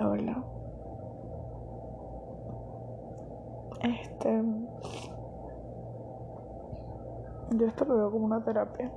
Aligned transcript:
Hola. 0.00 0.44
Este. 3.82 4.42
Yo 7.56 7.66
esto 7.66 7.84
lo 7.84 7.96
veo 7.96 8.10
como 8.12 8.26
una 8.26 8.44
terapia 8.44 8.92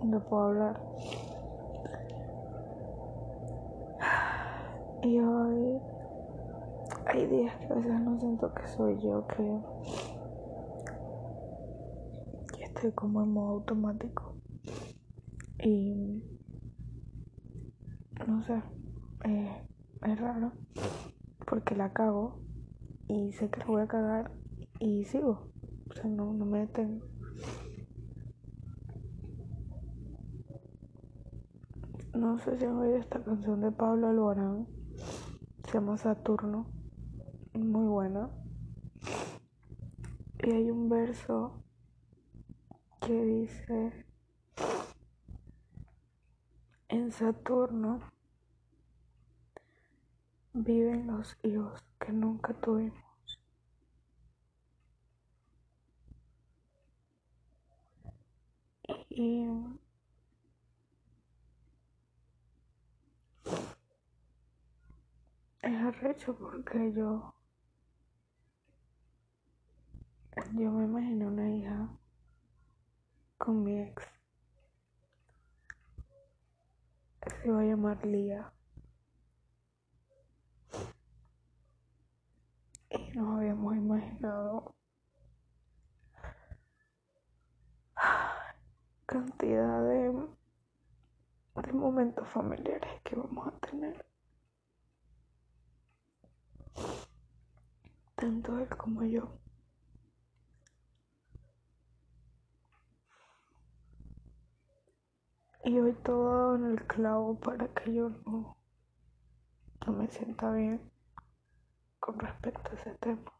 donde 0.00 0.18
puedo 0.20 0.44
hablar. 0.44 0.80
Y 5.02 5.20
hoy 5.20 5.78
hay 7.04 7.26
días 7.26 7.54
que 7.56 7.66
a 7.66 7.76
veces 7.76 8.00
no 8.00 8.18
siento 8.18 8.54
que 8.54 8.66
soy 8.68 8.98
yo, 9.02 9.26
que, 9.26 9.60
que 12.56 12.64
estoy 12.64 12.92
como 12.92 13.22
en 13.22 13.30
modo 13.30 13.56
automático. 13.56 14.36
Y 15.58 16.22
no 18.26 18.42
sé, 18.42 18.62
eh, 19.24 19.65
es 20.10 20.20
raro 20.20 20.52
porque 21.46 21.74
la 21.74 21.92
cago 21.92 22.40
y 23.08 23.32
sé 23.32 23.50
que 23.50 23.60
la 23.60 23.66
voy 23.66 23.82
a 23.82 23.86
cagar 23.88 24.32
y 24.78 25.04
sigo. 25.04 25.48
O 25.90 25.94
sea, 25.94 26.04
no, 26.04 26.32
no 26.32 26.44
me 26.44 26.60
detengo. 26.60 27.06
No 32.14 32.38
sé 32.38 32.58
si 32.58 32.64
han 32.64 32.76
oído 32.76 32.96
esta 32.96 33.22
canción 33.22 33.60
de 33.60 33.70
Pablo 33.70 34.08
Alborán. 34.08 34.66
Se 35.64 35.72
llama 35.74 35.96
Saturno. 35.96 36.66
Muy 37.54 37.86
buena. 37.86 38.30
Y 40.42 40.50
hay 40.50 40.70
un 40.70 40.88
verso 40.88 41.64
que 43.00 43.24
dice, 43.24 44.06
en 46.88 47.10
Saturno 47.10 48.00
viven 50.56 51.06
los 51.06 51.36
hijos 51.42 51.84
que 52.00 52.12
nunca 52.12 52.54
tuvimos. 52.54 53.04
Y 59.10 59.46
es 65.62 65.72
arrecho 65.82 66.36
porque 66.36 66.92
yo 66.92 67.34
yo 70.54 70.70
me 70.70 70.84
imaginé 70.84 71.26
una 71.26 71.50
hija 71.50 71.88
con 73.38 73.62
mi 73.64 73.80
ex 73.80 74.04
se 77.42 77.48
iba 77.48 77.60
a 77.60 77.64
llamar 77.64 78.04
Lía 78.04 78.52
y 82.90 83.10
nos 83.12 83.40
cantidad 89.06 89.82
de, 89.82 90.12
de 91.62 91.72
momentos 91.72 92.28
familiares 92.28 93.00
que 93.02 93.16
vamos 93.16 93.48
a 93.48 93.52
tener 93.66 94.04
tanto 98.16 98.58
él 98.58 98.68
como 98.76 99.04
yo. 99.04 99.38
Y 105.64 105.78
hoy 105.80 105.92
todo 106.04 106.54
en 106.56 106.66
el 106.66 106.86
clavo 106.86 107.38
para 107.40 107.68
que 107.68 107.92
yo 107.92 108.10
no, 108.24 108.56
no 109.86 109.92
me 109.92 110.08
sienta 110.08 110.50
bien 110.52 110.80
con 111.98 112.18
respecto 112.20 112.70
a 112.70 112.74
ese 112.74 112.94
tema. 112.94 113.35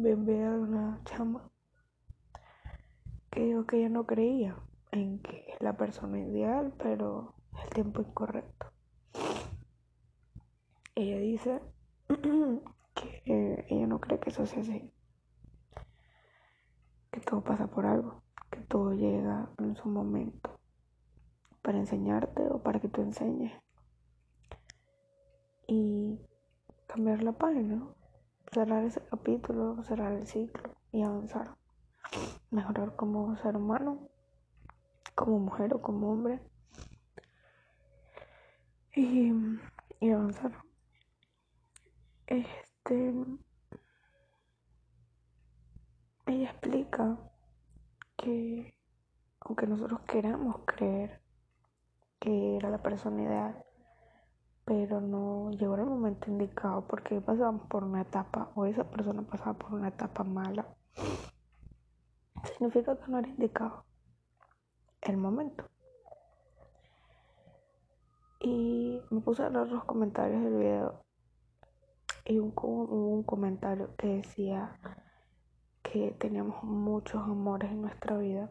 Vea 0.00 0.14
de 0.14 0.58
una 0.60 1.00
chama 1.06 1.50
que 3.32 3.40
dijo 3.40 3.66
que 3.66 3.78
ella 3.78 3.88
no 3.88 4.06
creía 4.06 4.56
en 4.92 5.18
que 5.18 5.44
es 5.48 5.60
la 5.60 5.76
persona 5.76 6.20
ideal, 6.20 6.72
pero 6.78 7.34
el 7.64 7.70
tiempo 7.70 8.02
incorrecto. 8.02 8.70
Ella 10.94 11.18
dice 11.18 11.60
que 12.94 13.66
ella 13.68 13.86
no 13.88 13.98
cree 14.00 14.20
que 14.20 14.30
eso 14.30 14.46
sea 14.46 14.62
así, 14.62 14.88
que 17.10 17.18
todo 17.18 17.42
pasa 17.42 17.66
por 17.66 17.84
algo, 17.84 18.22
que 18.52 18.60
todo 18.60 18.92
llega 18.92 19.50
en 19.58 19.74
su 19.74 19.88
momento 19.88 20.60
para 21.60 21.78
enseñarte 21.78 22.42
o 22.48 22.62
para 22.62 22.78
que 22.78 22.88
tú 22.88 23.02
enseñes 23.02 23.52
y 25.66 26.20
cambiar 26.86 27.24
la 27.24 27.32
página, 27.32 27.84
cerrar 28.52 28.84
ese 28.84 29.00
capítulo, 29.00 29.82
cerrar 29.82 30.12
el 30.12 30.26
ciclo 30.26 30.74
y 30.92 31.02
avanzar, 31.02 31.56
mejorar 32.50 32.96
como 32.96 33.36
ser 33.36 33.56
humano, 33.56 34.08
como 35.14 35.38
mujer 35.38 35.74
o 35.74 35.82
como 35.82 36.12
hombre 36.12 36.40
y, 38.94 39.32
y 40.00 40.10
avanzar. 40.10 40.52
Este. 42.26 43.14
Ella 46.26 46.50
explica 46.50 47.18
que, 48.16 48.74
aunque 49.40 49.66
nosotros 49.66 50.00
queramos 50.00 50.60
creer 50.66 51.22
que 52.18 52.56
era 52.56 52.68
la 52.68 52.82
persona 52.82 53.22
ideal, 53.22 53.64
pero 54.68 55.00
no 55.00 55.50
llegó 55.52 55.76
el 55.76 55.86
momento 55.86 56.30
indicado 56.30 56.86
porque 56.86 57.22
pasamos 57.22 57.62
por 57.68 57.84
una 57.84 58.02
etapa 58.02 58.50
o 58.54 58.66
esa 58.66 58.84
persona 58.84 59.22
pasaba 59.22 59.54
por 59.54 59.72
una 59.72 59.88
etapa 59.88 60.24
mala, 60.24 60.66
significa 62.52 62.94
que 62.94 63.10
no 63.10 63.18
era 63.18 63.28
indicado 63.28 63.86
el 65.00 65.16
momento. 65.16 65.64
Y 68.40 69.00
me 69.08 69.20
puse 69.22 69.42
a 69.42 69.48
leer 69.48 69.68
los 69.68 69.84
comentarios 69.84 70.44
del 70.44 70.58
video 70.58 71.02
y 72.26 72.38
un, 72.38 72.52
un 72.62 73.22
comentario 73.22 73.96
que 73.96 74.16
decía 74.16 74.78
que 75.82 76.14
teníamos 76.18 76.62
muchos 76.62 77.22
amores 77.22 77.70
en 77.70 77.80
nuestra 77.80 78.18
vida 78.18 78.50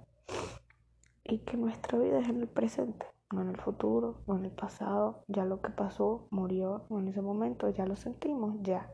y 1.24 1.38
que 1.46 1.58
nuestra 1.58 2.00
vida 2.00 2.18
es 2.18 2.28
en 2.28 2.42
el 2.42 2.48
presente, 2.48 3.06
no 3.32 3.42
en 3.42 3.50
el 3.50 3.58
futuro, 3.58 4.22
no 4.28 4.38
en 4.38 4.46
el 4.46 4.52
pasado, 4.52 5.24
ya 5.28 5.46
lo 5.46 5.62
que 5.62 5.70
pasó 5.70 6.28
murió, 6.32 6.86
en 6.90 7.08
ese 7.08 7.22
momento 7.22 7.70
ya 7.70 7.86
lo 7.86 7.96
sentimos, 7.96 8.56
ya. 8.62 8.94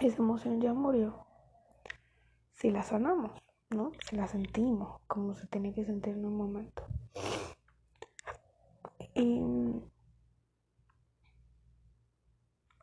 Esa 0.00 0.22
emoción 0.22 0.60
ya 0.60 0.72
murió. 0.72 1.26
Si 2.52 2.70
la 2.70 2.82
sanamos, 2.82 3.32
¿no? 3.70 3.92
Si 4.08 4.16
la 4.16 4.26
sentimos 4.26 5.00
como 5.06 5.34
se 5.34 5.46
tiene 5.46 5.74
que 5.74 5.84
sentir 5.84 6.14
en 6.14 6.24
un 6.24 6.36
momento. 6.36 6.84
Y 9.14 9.42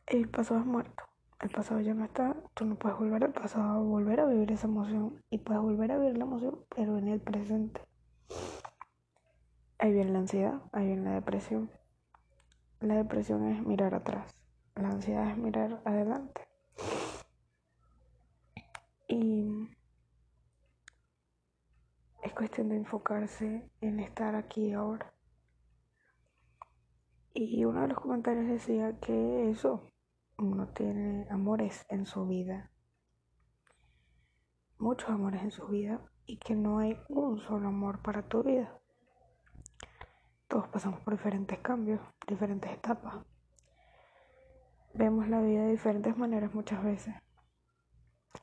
el 0.06 0.28
pasado 0.28 0.60
es 0.60 0.66
muerto. 0.66 1.04
El 1.40 1.50
pasado 1.50 1.80
ya 1.80 1.94
no 1.94 2.04
está. 2.04 2.36
Tú 2.54 2.64
no 2.66 2.76
puedes 2.76 2.98
volver 2.98 3.24
al 3.24 3.32
pasado, 3.32 3.82
volver 3.82 4.20
a 4.20 4.26
vivir 4.26 4.52
esa 4.52 4.66
emoción. 4.66 5.22
Y 5.30 5.38
puedes 5.38 5.62
volver 5.62 5.92
a 5.92 5.98
vivir 5.98 6.18
la 6.18 6.24
emoción, 6.24 6.60
pero 6.74 6.98
en 6.98 7.08
el 7.08 7.20
presente. 7.20 7.80
Ahí 9.82 9.94
viene 9.94 10.12
la 10.12 10.18
ansiedad, 10.18 10.60
ahí 10.72 10.88
viene 10.88 11.04
la 11.04 11.14
depresión. 11.14 11.70
La 12.80 12.96
depresión 12.96 13.48
es 13.48 13.62
mirar 13.64 13.94
atrás. 13.94 14.38
La 14.74 14.88
ansiedad 14.88 15.30
es 15.30 15.38
mirar 15.38 15.80
adelante. 15.86 16.46
Y 19.08 19.70
es 22.22 22.34
cuestión 22.34 22.68
de 22.68 22.76
enfocarse 22.76 23.70
en 23.80 24.00
estar 24.00 24.34
aquí 24.34 24.70
ahora. 24.74 25.14
Y 27.32 27.64
uno 27.64 27.80
de 27.80 27.88
los 27.88 28.00
comentarios 28.00 28.48
decía 28.48 28.98
que 29.00 29.48
eso, 29.48 29.88
no 30.36 30.68
tiene 30.74 31.26
amores 31.30 31.86
en 31.88 32.04
su 32.04 32.26
vida, 32.26 32.70
muchos 34.78 35.08
amores 35.08 35.42
en 35.42 35.50
su 35.50 35.66
vida 35.68 36.02
y 36.26 36.36
que 36.36 36.54
no 36.54 36.80
hay 36.80 36.98
un 37.08 37.38
solo 37.40 37.68
amor 37.68 38.02
para 38.02 38.28
tu 38.28 38.42
vida. 38.42 38.79
Todos 40.50 40.66
pasamos 40.66 40.98
por 41.02 41.16
diferentes 41.16 41.60
cambios, 41.60 42.00
diferentes 42.26 42.68
etapas. 42.72 43.24
Vemos 44.94 45.28
la 45.28 45.40
vida 45.40 45.62
de 45.62 45.70
diferentes 45.70 46.16
maneras 46.18 46.52
muchas 46.52 46.82
veces 46.82 47.14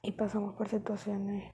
y 0.02 0.14
pasamos 0.14 0.56
por 0.56 0.70
situaciones 0.70 1.54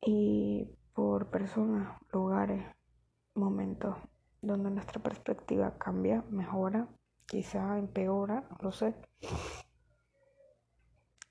y 0.00 0.70
por 0.94 1.28
personas, 1.28 2.00
lugares, 2.10 2.64
momentos 3.34 3.98
donde 4.40 4.70
nuestra 4.70 5.02
perspectiva 5.02 5.76
cambia, 5.76 6.24
mejora 6.30 6.88
quizá 7.26 7.78
empeora, 7.78 8.48
no 8.48 8.56
lo 8.62 8.72
sé. 8.72 8.94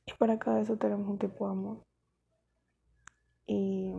Y 0.05 0.13
para 0.19 0.37
cada 0.37 0.61
eso 0.61 0.77
tenemos 0.77 1.07
un 1.07 1.17
tipo 1.17 1.47
de 1.47 1.51
amor. 1.51 1.83
Y 3.47 3.91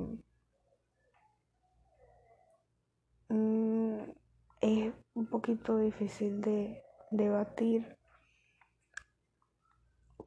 mm, 3.29 3.99
es 4.61 4.95
un 5.15 5.27
poquito 5.27 5.79
difícil 5.79 6.41
de 6.41 6.83
debatir 7.11 7.97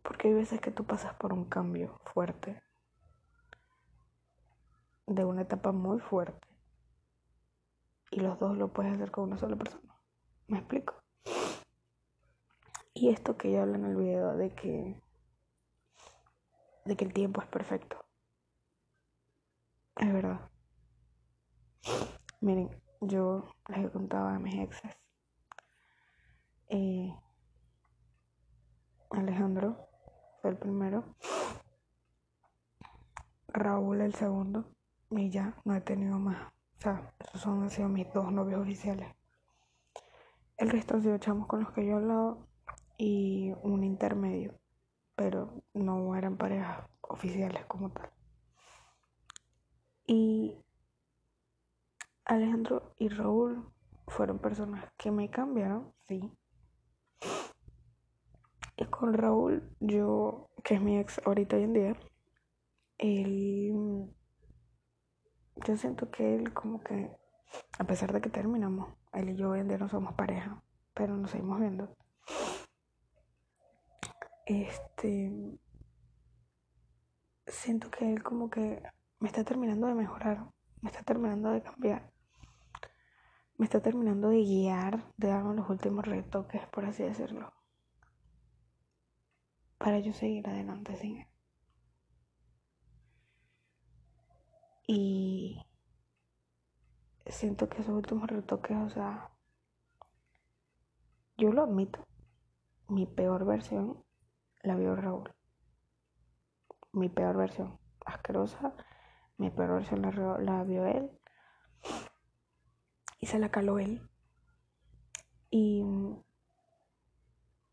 porque 0.03 0.29
hay 0.29 0.33
veces 0.33 0.59
que 0.59 0.71
tú 0.71 0.85
pasas 0.85 1.13
por 1.15 1.33
un 1.33 1.45
cambio 1.45 2.01
fuerte, 2.13 2.61
de 5.05 5.23
una 5.23 5.43
etapa 5.43 5.71
muy 5.71 5.99
fuerte, 5.99 6.47
y 8.11 8.19
los 8.19 8.39
dos 8.39 8.57
lo 8.57 8.73
puedes 8.73 8.93
hacer 8.93 9.11
con 9.11 9.25
una 9.25 9.37
sola 9.37 9.55
persona. 9.55 9.95
¿Me 10.47 10.57
explico? 10.57 10.95
Y 12.93 13.09
esto 13.09 13.37
que 13.37 13.51
yo 13.51 13.61
hablo 13.61 13.75
en 13.75 13.85
el 13.85 13.95
video 13.95 14.35
de 14.35 14.49
que 14.55 15.01
de 16.85 16.97
que 16.97 17.05
el 17.05 17.13
tiempo 17.13 17.41
es 17.41 17.47
perfecto. 17.47 18.03
Es 19.95 20.11
verdad. 20.11 20.49
Miren, 22.41 22.69
yo 23.01 23.55
les 23.67 23.85
he 23.85 23.89
contado 23.89 24.27
a 24.27 24.39
mis 24.39 24.55
exes. 24.55 24.97
Eh, 26.67 27.13
Alejandro 29.09 29.87
fue 30.41 30.51
el 30.51 30.57
primero. 30.57 31.15
Raúl 33.47 34.01
el 34.01 34.13
segundo. 34.13 34.65
Y 35.11 35.29
ya 35.29 35.55
no 35.65 35.75
he 35.75 35.81
tenido 35.81 36.19
más. 36.19 36.51
O 36.77 36.81
sea, 36.81 37.13
esos 37.19 37.41
son, 37.41 37.63
han 37.63 37.69
sido 37.69 37.89
mis 37.89 38.11
dos 38.13 38.31
novios 38.31 38.61
oficiales. 38.61 39.15
El 40.57 40.69
resto 40.69 40.95
han 40.95 41.01
sido 41.01 41.17
chamos 41.17 41.47
con 41.47 41.61
los 41.61 41.71
que 41.71 41.85
yo 41.85 41.93
he 41.93 41.95
hablado 41.95 42.47
y 42.97 43.53
un 43.63 43.83
intermedio. 43.83 44.59
Pero 45.15 45.63
no 45.73 46.15
eran 46.15 46.37
parejas 46.37 46.87
oficiales 47.01 47.65
como 47.65 47.91
tal. 47.91 48.11
Y 50.05 50.57
Alejandro 52.29 52.93
y 52.99 53.09
Raúl 53.09 53.73
fueron 54.07 54.37
personas 54.37 54.85
que 54.97 55.09
me 55.09 55.31
cambiaron, 55.31 55.91
sí. 56.07 56.31
Y 58.77 58.85
con 58.85 59.13
Raúl, 59.13 59.75
yo, 59.79 60.47
que 60.63 60.75
es 60.75 60.81
mi 60.81 60.99
ex 60.99 61.19
ahorita 61.25 61.55
hoy 61.55 61.63
en 61.63 61.73
día, 61.73 61.95
él, 62.99 64.13
yo 65.65 65.75
siento 65.75 66.11
que 66.11 66.35
él 66.35 66.53
como 66.53 66.83
que, 66.83 67.09
a 67.79 67.83
pesar 67.85 68.13
de 68.13 68.21
que 68.21 68.29
terminamos, 68.29 68.93
él 69.11 69.29
y 69.29 69.35
yo 69.35 69.49
hoy 69.49 69.61
en 69.61 69.67
día 69.67 69.79
no 69.79 69.89
somos 69.89 70.13
pareja, 70.13 70.61
pero 70.93 71.17
nos 71.17 71.31
seguimos 71.31 71.59
viendo. 71.59 71.97
Este, 74.45 75.57
siento 77.47 77.89
que 77.89 78.13
él 78.13 78.21
como 78.21 78.51
que 78.51 78.83
me 79.19 79.29
está 79.29 79.43
terminando 79.43 79.87
de 79.87 79.95
mejorar, 79.95 80.45
me 80.81 80.91
está 80.91 81.01
terminando 81.01 81.49
de 81.49 81.63
cambiar 81.63 82.18
me 83.59 83.65
está 83.65 83.81
terminando 83.81 84.29
de 84.29 84.37
guiar, 84.37 85.03
de 85.17 85.27
darme 85.27 85.53
los 85.53 85.69
últimos 85.69 86.05
retoques, 86.05 86.65
por 86.69 86.85
así 86.85 87.03
decirlo, 87.03 87.51
para 89.77 89.99
yo 89.99 90.13
seguir 90.13 90.47
adelante 90.47 90.95
sin 90.95 91.17
él. 91.17 91.27
Y 94.87 95.61
siento 97.25 97.67
que 97.67 97.81
esos 97.81 97.93
últimos 97.93 98.29
retoques, 98.29 98.77
o 98.77 98.89
sea, 98.89 99.29
yo 101.37 101.51
lo 101.51 101.63
admito, 101.63 102.07
mi 102.87 103.05
peor 103.07 103.45
versión 103.45 104.05
la 104.63 104.77
vio 104.77 104.95
Raúl. 104.95 105.35
Mi 106.93 107.09
peor 107.09 107.35
versión, 107.35 107.77
asquerosa, 108.05 108.73
mi 109.37 109.51
peor 109.51 109.73
versión 109.73 110.01
la, 110.01 110.11
la 110.39 110.63
vio 110.63 110.85
él 110.85 111.11
y 113.19 113.25
se 113.25 113.39
la 113.39 113.49
caló 113.49 113.79
él. 113.79 114.01
Y 115.51 115.83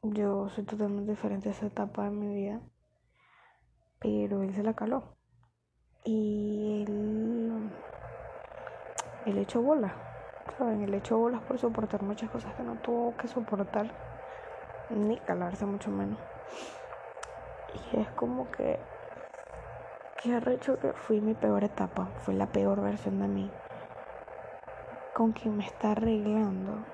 yo 0.03 0.49
soy 0.51 0.65
totalmente 0.65 1.13
diferente 1.13 1.49
a 1.49 1.53
esa 1.53 1.67
etapa 1.67 2.05
de 2.05 2.11
mi 2.11 2.35
vida, 2.35 2.61
pero 3.99 4.43
él 4.43 4.55
se 4.55 4.63
la 4.63 4.75
caló. 4.75 5.17
Y 6.05 6.85
él, 6.87 7.71
él 9.27 9.39
echó 9.39 9.61
bolas, 9.61 9.93
¿saben? 10.57 10.83
Él 10.83 10.95
echó 10.95 11.19
bolas 11.19 11.43
por 11.43 11.59
soportar 11.59 12.03
muchas 12.03 12.31
cosas 12.31 12.55
que 12.55 12.63
no 12.63 12.77
tuvo 12.77 13.17
que 13.17 13.29
soportar, 13.29 13.91
ni 14.91 15.19
calarse 15.19 15.67
mucho 15.67 15.91
menos. 15.91 16.19
Y 17.93 18.01
es 18.01 18.09
como 18.13 18.51
que, 18.53 18.79
que 20.23 20.35
arrecho 20.35 20.79
que 20.79 20.93
fui 20.93 21.21
mi 21.21 21.35
peor 21.35 21.65
etapa, 21.65 22.07
fue 22.21 22.35
la 22.35 22.47
peor 22.47 22.81
versión 22.81 23.19
de 23.19 23.29
mí 23.29 23.51
con 25.17 25.33
quien 25.33 25.57
me 25.57 25.65
está 25.65 25.93
arreglando 25.93 26.85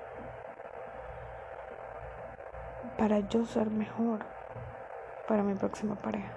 para 2.97 3.19
yo 3.19 3.45
ser 3.45 3.69
mejor 3.69 4.21
para 5.27 5.43
mi 5.43 5.55
próxima 5.55 5.95
pareja. 5.95 6.31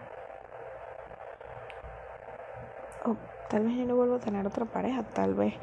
O 3.04 3.14
tal 3.48 3.66
vez 3.66 3.76
yo 3.76 3.86
no 3.86 3.94
vuelvo 3.94 4.16
a 4.16 4.18
tener 4.18 4.44
otra 4.44 4.64
pareja, 4.64 5.04
tal 5.14 5.34
vez 5.34 5.54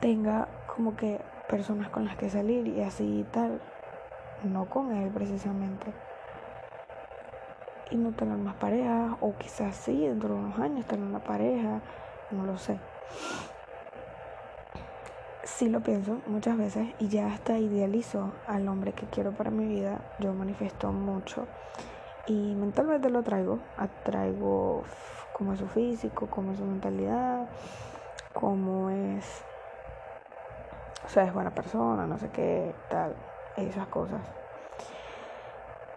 tenga 0.00 0.48
como 0.76 0.94
que 0.96 1.18
personas 1.48 1.88
con 1.88 2.04
las 2.04 2.18
que 2.18 2.28
salir 2.28 2.68
y 2.68 2.82
así 2.82 3.20
y 3.20 3.24
tal, 3.24 3.58
no 4.44 4.66
con 4.66 4.92
él 4.92 5.10
precisamente. 5.12 5.94
Y 7.90 7.96
no 7.96 8.12
tener 8.12 8.36
más 8.36 8.56
parejas, 8.56 9.16
o 9.22 9.34
quizás 9.38 9.74
sí, 9.76 10.06
dentro 10.06 10.28
de 10.28 10.34
unos 10.34 10.58
años 10.58 10.84
tener 10.84 11.06
una 11.06 11.20
pareja, 11.20 11.80
no 12.32 12.44
lo 12.44 12.58
sé 12.58 12.78
sí 15.56 15.68
lo 15.68 15.80
pienso 15.80 16.22
muchas 16.26 16.56
veces 16.56 16.88
y 16.98 17.08
ya 17.08 17.26
hasta 17.32 17.58
idealizo 17.58 18.32
al 18.46 18.68
hombre 18.68 18.92
que 18.92 19.06
quiero 19.06 19.32
para 19.32 19.50
mi 19.50 19.66
vida. 19.66 20.00
Yo 20.18 20.32
manifiesto 20.32 20.92
mucho 20.92 21.46
y 22.26 22.54
mentalmente 22.54 23.10
lo 23.10 23.22
traigo. 23.22 23.58
Atraigo 23.76 24.84
cómo 25.32 25.52
es 25.52 25.58
su 25.58 25.66
físico, 25.68 26.28
cómo 26.28 26.52
es 26.52 26.58
su 26.58 26.64
mentalidad, 26.64 27.48
cómo 28.32 28.90
es. 28.90 29.42
O 31.04 31.08
sea, 31.08 31.24
es 31.24 31.32
buena 31.32 31.50
persona, 31.50 32.06
no 32.06 32.18
sé 32.18 32.28
qué, 32.30 32.74
tal, 32.88 33.14
esas 33.56 33.88
cosas. 33.88 34.20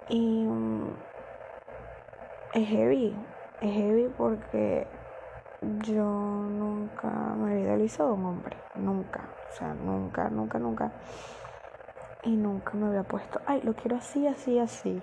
Y 0.10 0.46
mm, 0.46 0.96
es 2.54 2.68
heavy, 2.68 3.16
es 3.62 3.74
heavy 3.74 4.08
porque 4.18 4.88
yo 5.62 6.04
nunca 6.04 7.10
me 7.38 7.52
había 7.52 7.64
idealizado 7.64 8.16
un 8.16 8.26
hombre, 8.26 8.58
nunca, 8.76 9.30
o 9.54 9.56
sea, 9.56 9.74
nunca, 9.76 10.30
nunca, 10.30 10.58
nunca. 10.58 10.92
Y 12.24 12.36
nunca 12.36 12.74
me 12.74 12.88
había 12.88 13.04
puesto, 13.04 13.40
ay, 13.46 13.62
lo 13.62 13.76
quiero 13.76 13.98
así, 13.98 14.26
así, 14.26 14.58
así. 14.58 15.00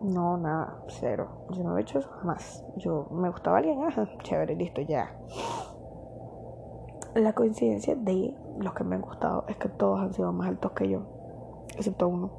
No, 0.00 0.38
nada, 0.38 0.82
cero. 0.88 1.46
Yo 1.50 1.62
no 1.62 1.76
he 1.76 1.82
hecho 1.82 1.98
eso 1.98 2.08
jamás. 2.08 2.64
Yo 2.76 3.08
me 3.10 3.28
gustaba 3.28 3.58
alguien, 3.58 3.82
ajá, 3.84 4.08
chévere, 4.22 4.56
listo, 4.56 4.80
ya. 4.80 5.14
La 7.14 7.34
coincidencia 7.34 7.94
de 7.96 8.34
los 8.58 8.72
que 8.72 8.84
me 8.84 8.94
han 8.94 9.02
gustado 9.02 9.44
es 9.48 9.56
que 9.56 9.68
todos 9.68 10.00
han 10.00 10.14
sido 10.14 10.32
más 10.32 10.48
altos 10.48 10.72
que 10.72 10.88
yo, 10.88 11.02
excepto 11.76 12.08
uno. 12.08 12.30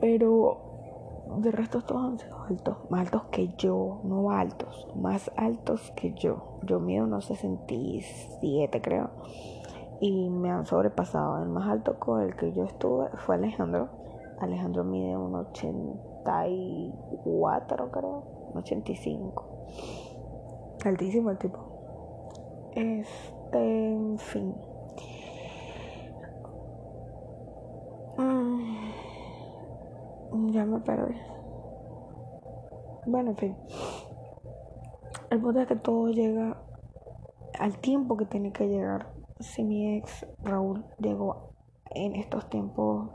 Pero 0.00 1.30
de 1.38 1.50
resto 1.50 1.80
todos 1.80 2.04
han 2.04 2.18
sido 2.18 2.42
altos, 2.42 2.76
más 2.90 3.06
altos 3.06 3.22
que 3.30 3.54
yo, 3.56 4.00
no 4.04 4.30
altos, 4.32 4.88
más 4.96 5.30
altos 5.36 5.92
que 5.96 6.12
yo. 6.12 6.58
Yo 6.64 6.80
mido 6.80 7.04
unos 7.04 7.24
67 7.26 8.82
creo 8.82 9.10
y 10.04 10.28
me 10.28 10.50
han 10.50 10.66
sobrepasado. 10.66 11.42
El 11.42 11.48
más 11.48 11.66
alto 11.66 11.98
con 11.98 12.20
el 12.20 12.36
que 12.36 12.52
yo 12.52 12.64
estuve 12.64 13.08
fue 13.16 13.36
Alejandro. 13.36 13.88
Alejandro 14.38 14.84
mide 14.84 15.16
un 15.16 15.34
84 15.34 17.90
creo, 17.90 18.50
un 18.52 18.58
85. 18.58 19.48
Altísimo 20.84 21.30
el 21.30 21.38
tipo. 21.38 21.58
Este, 22.72 23.94
en 23.94 24.18
fin. 24.18 24.54
Mm. 28.18 28.90
Ya 30.50 30.66
me 30.66 30.80
perdí. 30.80 31.16
Bueno, 33.06 33.30
en 33.30 33.36
fin. 33.38 33.56
El 35.30 35.40
punto 35.40 35.60
es 35.60 35.66
que 35.66 35.76
todo 35.76 36.10
llega 36.10 36.58
al 37.58 37.78
tiempo 37.78 38.18
que 38.18 38.26
tiene 38.26 38.52
que 38.52 38.68
llegar. 38.68 39.13
Si 39.40 39.64
mi 39.64 39.96
ex 39.96 40.26
Raúl 40.42 40.84
llegó 40.98 41.54
en 41.90 42.14
estos 42.16 42.48
tiempos 42.48 43.10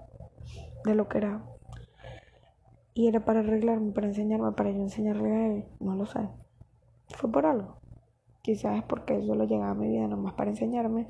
de 0.84 0.96
lo 0.96 1.08
que 1.08 1.20
era 1.20 1.46
y 2.94 3.08
era 3.08 3.24
para 3.24 3.40
arreglarme, 3.40 3.92
para 3.92 4.08
enseñarme, 4.08 4.52
para 4.52 4.72
yo 4.72 4.82
enseñarle 4.82 5.32
a 5.32 5.48
él, 5.48 5.66
no 5.80 5.96
lo 5.96 6.06
sé. 6.06 6.28
Fue 7.16 7.32
por 7.32 7.46
algo. 7.46 7.80
Quizás 8.42 8.78
es 8.78 8.84
porque 8.84 9.16
él 9.16 9.26
solo 9.26 9.46
llegaba 9.46 9.72
a 9.72 9.76
mi 9.76 9.88
vida 9.88 10.08
nomás 10.08 10.34
para 10.34 10.50
enseñarme. 10.50 11.08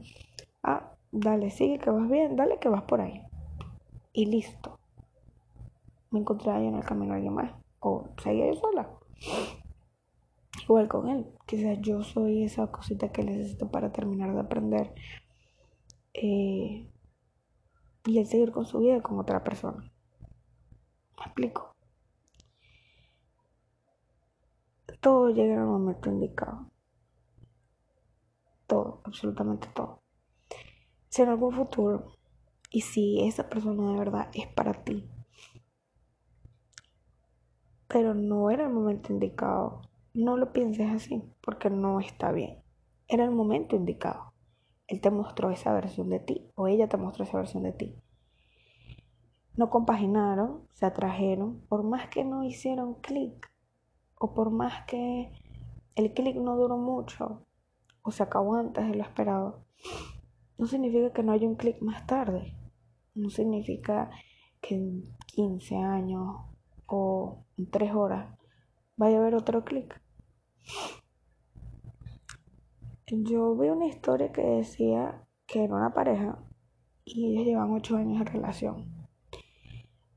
Ah, 0.61 0.93
dale, 1.11 1.49
sigue 1.49 1.79
que 1.79 1.89
vas 1.89 2.09
bien, 2.09 2.35
dale 2.35 2.59
que 2.59 2.69
vas 2.69 2.83
por 2.83 3.01
ahí. 3.01 3.23
Y 4.13 4.25
listo 4.25 4.79
me 6.11 6.19
encontré 6.19 6.51
ahí 6.51 6.65
en 6.65 6.75
el 6.75 6.83
camino 6.83 7.13
alguien 7.13 7.33
más 7.33 7.51
o 7.79 8.05
seguía 8.21 8.47
yo 8.47 8.55
sola. 8.55 8.89
Igual 10.69 10.87
con 10.87 11.09
él, 11.09 11.25
quizás 11.47 11.79
yo 11.81 12.03
soy 12.03 12.43
esa 12.43 12.67
cosita 12.67 13.11
que 13.11 13.23
necesito 13.23 13.71
para 13.71 13.91
terminar 13.91 14.35
de 14.35 14.39
aprender 14.39 14.93
eh, 16.13 16.87
y 18.05 18.17
él 18.19 18.27
seguir 18.27 18.51
con 18.51 18.67
su 18.67 18.77
vida 18.77 19.01
con 19.01 19.17
otra 19.17 19.43
persona. 19.43 19.91
¿Me 21.17 21.25
explico? 21.25 21.75
Todo 25.01 25.31
llega 25.31 25.55
el 25.55 25.65
momento 25.65 26.07
indicado. 26.07 26.69
Todo, 28.67 29.01
absolutamente 29.05 29.69
todo. 29.73 30.03
Si 31.09 31.23
en 31.23 31.29
algún 31.29 31.55
futuro, 31.55 32.11
y 32.69 32.81
si 32.81 33.27
esa 33.27 33.49
persona 33.49 33.91
de 33.91 33.97
verdad 33.97 34.29
es 34.35 34.45
para 34.45 34.83
ti, 34.83 35.09
pero 37.87 38.13
no 38.13 38.51
era 38.51 38.65
el 38.65 38.69
momento 38.71 39.11
indicado, 39.11 39.88
no 40.13 40.37
lo 40.37 40.51
pienses 40.53 40.89
así, 40.91 41.23
porque 41.41 41.69
no 41.69 41.99
está 41.99 42.31
bien. 42.31 42.61
Era 43.07 43.25
el 43.25 43.31
momento 43.31 43.75
indicado. 43.75 44.33
Él 44.87 45.01
te 45.01 45.11
mostró 45.11 45.51
esa 45.51 45.73
versión 45.73 46.09
de 46.09 46.19
ti, 46.19 46.49
o 46.55 46.67
ella 46.67 46.89
te 46.89 46.97
mostró 46.97 47.23
esa 47.23 47.37
versión 47.37 47.63
de 47.63 47.73
ti. 47.73 47.95
No 49.55 49.69
compaginaron, 49.69 50.67
se 50.73 50.85
atrajeron, 50.85 51.61
por 51.67 51.83
más 51.83 52.09
que 52.09 52.23
no 52.23 52.43
hicieron 52.43 52.95
clic, 52.95 53.51
o 54.17 54.33
por 54.33 54.51
más 54.51 54.85
que 54.85 55.31
el 55.95 56.13
clic 56.13 56.37
no 56.37 56.55
duró 56.55 56.77
mucho, 56.77 57.45
o 58.01 58.11
se 58.11 58.23
acabó 58.23 58.55
antes 58.55 58.87
de 58.87 58.95
lo 58.95 59.03
esperado, 59.03 59.65
no 60.57 60.67
significa 60.67 61.13
que 61.13 61.23
no 61.23 61.31
haya 61.31 61.47
un 61.47 61.55
clic 61.55 61.81
más 61.81 62.05
tarde. 62.05 62.53
No 63.15 63.29
significa 63.29 64.11
que 64.61 64.75
en 64.75 65.03
15 65.27 65.77
años 65.77 66.37
o 66.85 67.45
en 67.57 67.69
3 67.69 67.93
horas 67.95 68.38
vaya 68.99 69.17
a 69.17 69.21
haber 69.21 69.35
otro 69.35 69.63
clic. 69.63 70.01
Yo 73.07 73.55
vi 73.55 73.69
una 73.69 73.87
historia 73.87 74.31
que 74.33 74.41
decía 74.41 75.25
que 75.47 75.63
era 75.63 75.73
una 75.73 75.93
pareja 75.93 76.37
y 77.05 77.31
ellos 77.31 77.45
llevan 77.45 77.71
8 77.71 77.95
años 77.95 78.19
de 78.19 78.31
relación. 78.31 79.07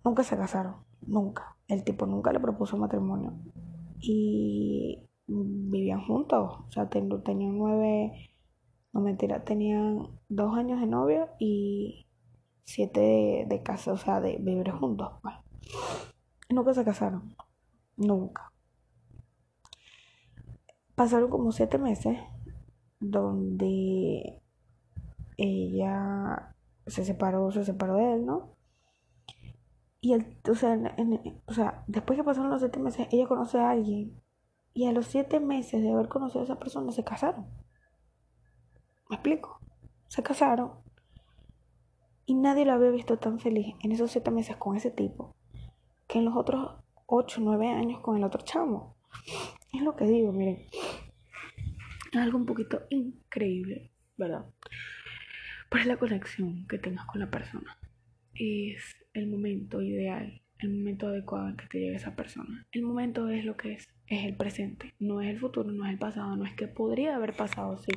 Nunca 0.05 0.25
se 0.25 0.37
casaron, 0.37 0.85
nunca. 1.01 1.57
El 1.69 1.85
tipo 1.85 2.07
nunca 2.07 2.33
le 2.33 2.41
propuso 2.41 2.77
matrimonio. 2.77 3.35
Y 4.01 5.09
vivían 5.29 6.05
juntos, 6.05 6.59
o 6.67 6.73
sea, 6.73 6.89
tenían 6.89 7.57
nueve, 7.57 8.31
no 8.93 9.01
mentira, 9.01 9.45
tenían 9.45 10.09
dos 10.29 10.57
años 10.57 10.81
de 10.81 10.87
novio 10.87 11.29
y 11.39 12.09
siete 12.65 13.01
de, 13.01 13.47
de 13.49 13.63
casa, 13.63 13.93
o 13.93 13.97
sea, 13.97 14.21
de 14.21 14.39
vivir 14.39 14.73
juntos, 14.73 15.09
pues. 15.23 15.37
Nunca 16.51 16.75
se 16.75 16.85
casaron, 16.85 17.37
nunca. 17.97 18.52
Pasaron 20.95 21.31
como 21.31 21.53
siete 21.53 21.79
meses 21.79 22.19
donde 23.01 24.41
ella 25.37 26.55
se 26.87 27.05
separó, 27.05 27.51
se 27.51 27.65
separó 27.65 27.97
de 27.97 28.15
él, 28.15 28.27
¿no? 28.27 28.57
Y 30.01 30.13
él, 30.15 30.37
o 30.51 30.55
sea, 30.55 30.97
o 31.47 31.53
sea, 31.53 31.85
después 31.87 32.19
que 32.19 32.25
pasaron 32.25 32.51
los 32.51 32.61
siete 32.61 32.79
meses, 32.81 33.09
ella 33.11 33.27
conoce 33.27 33.59
a 33.59 33.71
alguien. 33.71 34.21
Y 34.75 34.87
a 34.87 34.93
los 34.93 35.07
siete 35.07 35.39
meses 35.39 35.83
de 35.83 35.93
haber 35.93 36.09
conocido 36.09 36.41
a 36.41 36.45
esa 36.45 36.59
persona, 36.59 36.93
se 36.93 37.05
casaron. 37.05 37.47
¿Me 39.09 39.17
explico? 39.17 39.61
Se 40.09 40.23
casaron. 40.23 40.73
Y 42.27 42.35
nadie 42.35 42.65
lo 42.65 42.73
había 42.73 42.91
visto 42.91 43.19
tan 43.19 43.39
feliz 43.39 43.75
en 43.83 43.93
esos 43.93 44.11
siete 44.11 44.31
meses 44.31 44.57
con 44.57 44.77
ese 44.77 44.91
tipo 44.91 45.35
que 46.13 46.19
en 46.19 46.27
los 46.27 46.37
otros 46.37 46.73
ocho, 47.07 47.41
nueve 47.41 47.69
años 47.69 48.01
con 48.01 48.17
el 48.17 48.25
otro 48.25 48.43
chamo. 48.43 48.97
Es 49.73 49.83
lo 49.83 49.97
que 49.97 50.05
digo, 50.05 50.33
miren. 50.33 50.67
Algo 52.13 52.39
un 52.39 52.47
poquito 52.47 52.83
increíble, 52.91 53.91
¿verdad? 54.17 54.45
Pero 55.71 55.81
es 55.81 55.87
la 55.87 55.97
conexión 55.97 56.67
que 56.67 56.79
tengas 56.79 57.07
con 57.07 57.21
la 57.21 57.31
persona. 57.31 57.79
Es 58.35 58.97
el 59.15 59.27
momento 59.27 59.81
ideal, 59.81 60.43
el 60.59 60.71
momento 60.71 61.09
adecuado 61.09 61.49
en 61.49 61.57
que 61.57 61.67
te 61.67 61.79
llegue 61.79 61.97
esa 61.97 62.15
persona. 62.15 62.67
El 62.73 62.83
momento 62.83 63.29
es 63.29 63.45
lo 63.45 63.57
que 63.57 63.73
es, 63.73 63.89
es 64.07 64.25
el 64.25 64.37
presente, 64.37 64.95
no 64.99 65.21
es 65.21 65.31
el 65.31 65.39
futuro, 65.39 65.71
no 65.73 65.85
es 65.87 65.93
el 65.93 65.99
pasado, 65.99 66.37
no 66.37 66.45
es 66.45 66.55
que 66.55 66.69
podría 66.69 67.17
haber 67.17 67.35
pasado, 67.35 67.79
sí, 67.79 67.93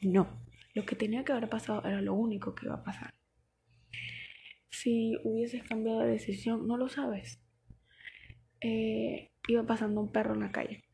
no. 0.00 0.40
Lo 0.74 0.86
que 0.86 0.96
tenía 0.96 1.24
que 1.24 1.32
haber 1.32 1.48
pasado 1.48 1.84
era 1.84 2.00
lo 2.00 2.14
único 2.14 2.54
que 2.54 2.66
iba 2.66 2.76
a 2.76 2.84
pasar. 2.84 3.14
Si 4.70 5.16
hubieses 5.22 5.62
cambiado 5.64 6.00
de 6.00 6.12
decisión, 6.12 6.66
no 6.66 6.76
lo 6.76 6.88
sabes. 6.88 7.41
Eh, 8.62 9.32
iba 9.48 9.64
pasando 9.64 10.00
un 10.00 10.12
perro 10.12 10.34
en 10.34 10.40
la 10.40 10.52
calle, 10.52 10.84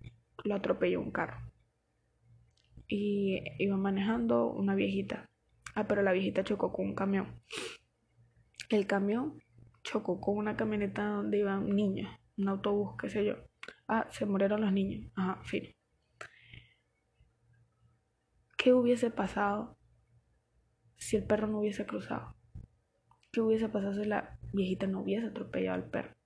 lo 0.44 0.54
atropelló 0.54 1.00
un 1.00 1.10
carro. 1.10 1.38
Y 2.86 3.42
iba 3.58 3.76
manejando 3.76 4.50
una 4.50 4.74
viejita. 4.74 5.28
Ah, 5.74 5.86
pero 5.86 6.02
la 6.02 6.12
viejita 6.12 6.44
chocó 6.44 6.72
con 6.72 6.86
un 6.86 6.94
camión. 6.94 7.42
El 8.70 8.86
camión 8.86 9.42
chocó 9.82 10.20
con 10.20 10.38
una 10.38 10.56
camioneta 10.56 11.04
donde 11.04 11.38
iban 11.38 11.74
niños, 11.74 12.10
un 12.38 12.48
autobús, 12.48 12.96
qué 13.00 13.10
sé 13.10 13.24
yo. 13.24 13.34
Ah, 13.86 14.08
se 14.10 14.24
murieron 14.24 14.62
los 14.62 14.72
niños. 14.72 15.10
Ajá, 15.14 15.42
fin. 15.44 15.74
¿Qué 18.56 18.72
hubiese 18.72 19.10
pasado 19.10 19.78
si 20.96 21.16
el 21.16 21.24
perro 21.24 21.46
no 21.46 21.60
hubiese 21.60 21.86
cruzado? 21.86 22.34
¿Qué 23.30 23.40
hubiese 23.40 23.68
pasado 23.68 23.94
si 23.94 24.04
la 24.04 24.38
viejita 24.52 24.86
no 24.86 25.02
hubiese 25.02 25.26
atropellado 25.26 25.76
al 25.76 25.90
perro? 25.90 26.17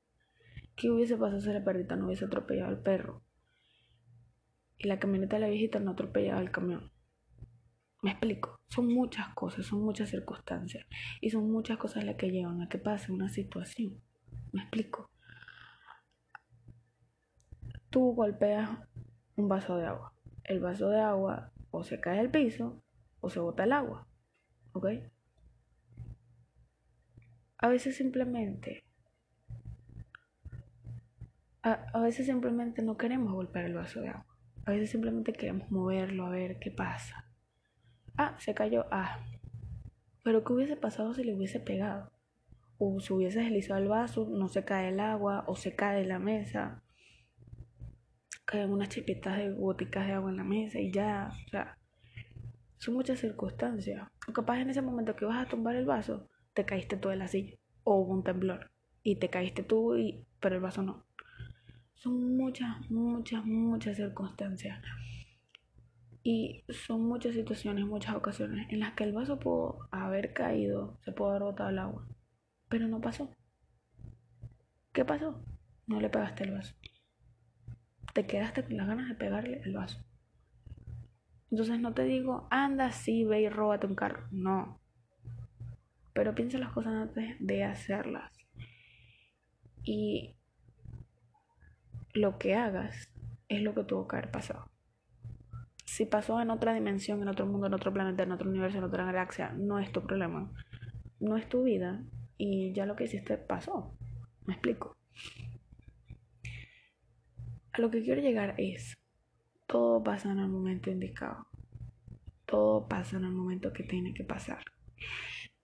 ¿Qué 0.77 0.91
hubiese 0.91 1.17
pasado 1.17 1.41
si 1.41 1.53
la 1.53 1.65
perrita 1.65 1.97
no 1.97 2.07
hubiese 2.07 2.25
atropellado 2.25 2.69
al 2.69 2.83
perro? 2.83 3.23
Y 4.79 4.89
la 4.89 4.99
camioneta 4.99 5.37
de 5.37 5.41
la 5.41 5.49
viejita 5.49 5.79
no 5.79 5.93
atropellaba 5.93 6.41
al 6.41 6.51
camión. 6.51 6.91
Me 8.03 8.11
explico, 8.11 8.61
son 8.69 8.93
muchas 8.93 9.29
cosas, 9.35 9.67
son 9.67 9.85
muchas 9.85 10.11
circunstancias 10.11 10.85
y 11.21 11.31
son 11.31 11.51
muchas 11.53 11.79
cosas 11.79 12.05
las 12.05 12.17
que 12.17 12.31
llevan 12.31 12.61
a 12.61 12.69
que 12.69 12.79
pase 12.79 13.13
una 13.13 13.29
situación. 13.29 14.03
Me 14.51 14.63
explico. 14.63 15.09
Tú 17.91 18.13
golpeas 18.15 18.71
un 19.37 19.49
vaso 19.49 19.77
de 19.77 19.87
agua. 19.87 20.15
El 20.43 20.59
vaso 20.59 20.89
de 20.89 21.01
agua 21.01 21.53
o 21.71 21.85
se 21.85 22.01
cae 22.01 22.19
al 22.19 22.31
piso 22.31 22.83
o 23.21 23.31
se 23.31 23.39
bota 23.39 23.65
el 23.65 23.73
agua. 23.73 24.09
¿Ok? 24.73 24.87
A 27.59 27.69
veces 27.69 27.97
simplemente 27.97 28.83
a, 31.63 31.87
a, 31.93 32.01
veces 32.01 32.27
simplemente 32.27 32.83
no 32.83 32.97
queremos 32.97 33.33
golpear 33.33 33.67
el 33.67 33.75
vaso 33.75 34.01
de 34.01 34.09
agua. 34.09 34.27
A 34.65 34.71
veces 34.71 34.91
simplemente 34.91 35.33
queremos 35.33 35.71
moverlo 35.71 36.27
a 36.27 36.31
ver 36.31 36.59
qué 36.59 36.71
pasa. 36.71 37.33
Ah, 38.17 38.37
se 38.39 38.55
cayó. 38.55 38.87
Ah. 38.91 39.19
Pero 40.23 40.45
¿qué 40.45 40.53
hubiese 40.53 40.77
pasado 40.77 41.15
si 41.15 41.25
le 41.25 41.35
hubiese 41.35 41.61
pegado? 41.61 42.13
O 42.79 43.01
si 43.01 43.13
hubiese 43.13 43.41
deslizado 43.41 43.81
el 43.81 43.89
vaso, 43.89 44.29
no 44.29 44.49
se 44.49 44.65
cae 44.65 44.91
el 44.91 45.01
agua, 45.01 45.45
o 45.47 45.57
se 45.57 45.75
cae 45.75 46.05
la 46.05 46.19
mesa. 46.19 46.83
Caen 48.45 48.71
unas 48.71 48.89
chipitas 48.89 49.39
de 49.39 49.51
goticas 49.51 50.07
de 50.07 50.13
agua 50.13 50.31
en 50.31 50.37
la 50.37 50.45
mesa 50.45 50.79
y 50.79 50.93
ya. 50.93 51.31
O 51.47 51.49
sea, 51.49 51.79
son 52.79 52.95
muchas 52.95 53.21
circunstancias. 53.21 54.09
O 54.29 54.33
capaz 54.33 54.61
en 54.61 54.71
ese 54.71 54.83
momento 54.83 55.17
que 55.17 55.25
vas 55.25 55.47
a 55.47 55.49
tumbar 55.49 55.77
el 55.77 55.87
vaso, 55.87 56.29
te 56.55 56.65
caíste 56.65 56.97
tú 56.97 57.09
de 57.09 57.17
la 57.17 57.29
silla. 57.29 57.57
O 57.85 57.97
hubo 57.97 58.13
un 58.13 58.25
temblor. 58.25 58.71
Y 59.03 59.17
te 59.17 59.31
caíste 59.31 59.65
tú, 59.65 59.97
y... 59.97 60.27
pero 60.41 60.57
el 60.57 60.61
vaso 60.61 60.83
no. 60.83 61.05
Son 62.03 62.37
muchas, 62.37 62.91
muchas, 62.91 63.45
muchas 63.45 63.97
circunstancias. 63.97 64.83
Y 66.25 66.65
son 66.69 67.07
muchas 67.07 67.33
situaciones, 67.33 67.87
muchas 67.87 68.17
ocasiones 68.17 68.67
en 68.71 68.81
las 68.81 68.95
que 68.95 69.05
el 69.05 69.13
vaso 69.13 69.39
pudo 69.39 69.89
haber 69.93 70.33
caído, 70.33 70.99
se 71.05 71.13
pudo 71.13 71.31
haber 71.31 71.43
botado 71.43 71.71
el 71.71 71.79
agua, 71.79 72.09
pero 72.69 72.89
no 72.89 73.01
pasó. 73.01 73.31
¿Qué 74.93 75.05
pasó? 75.05 75.45
No 75.87 76.01
le 76.01 76.11
pegaste 76.11 76.43
el 76.43 76.51
vaso. 76.51 76.75
Te 78.15 78.27
quedaste 78.27 78.65
con 78.65 78.77
las 78.79 78.89
ganas 78.89 79.09
de 79.09 79.15
pegarle 79.15 79.63
el 79.65 79.73
vaso. 79.73 80.05
Entonces 81.53 81.79
no 81.79 81.95
te 81.95 82.03
digo, 82.03 82.49
anda, 82.51 82.91
sí, 82.91 83.23
ve 83.23 83.43
y 83.43 83.49
róbate 83.49 83.87
un 83.87 83.95
carro. 83.95 84.27
No. 84.33 84.81
Pero 86.15 86.35
piensa 86.35 86.59
las 86.59 86.73
cosas 86.73 86.95
antes 86.95 87.37
de 87.39 87.63
hacerlas. 87.63 88.33
Y 89.85 90.35
lo 92.13 92.39
que 92.39 92.55
hagas 92.55 93.11
es 93.49 93.63
lo 93.63 93.75
que 93.75 93.85
tuvo 93.85 94.09
que 94.09 94.17
haber 94.17 94.31
pasado 94.31 94.73
si 95.93 96.07
pasó 96.07 96.41
en 96.41 96.49
otra 96.49 96.73
dimensión, 96.73 97.21
en 97.21 97.29
otro 97.29 97.45
mundo, 97.45 97.67
en 97.67 97.75
otro 97.75 97.93
planeta, 97.93 98.23
en 98.23 98.33
otro 98.33 98.49
universo, 98.49 98.79
en 98.79 98.85
otra 98.85 99.05
galaxia, 99.05 99.53
no 99.59 99.79
es 99.79 99.93
tu 99.93 100.01
problema. 100.01 100.51
No 101.21 101.37
es 101.37 101.47
tu 101.51 101.65
vida 101.65 102.03
y 102.39 102.73
ya 102.73 102.87
lo 102.87 102.97
que 102.97 103.05
hiciste 103.05 103.37
pasó. 103.37 103.95
¿Me 104.47 104.55
explico? 104.55 104.97
A 107.73 107.81
lo 107.83 107.91
que 107.91 108.03
quiero 108.03 108.23
llegar 108.23 108.55
es, 108.57 108.97
todo 109.67 110.03
pasa 110.03 110.33
en 110.33 110.39
el 110.39 110.49
momento 110.49 110.91
indicado. 110.91 111.47
Todo 112.47 112.89
pasa 112.89 113.19
en 113.19 113.25
el 113.25 113.33
momento 113.33 113.75
que 113.75 113.83
tiene 113.83 114.15
que 114.15 114.25
pasar. 114.25 114.65